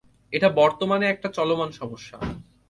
[0.33, 2.17] এটা বর্তমানে একটা চলমান সমস্যা।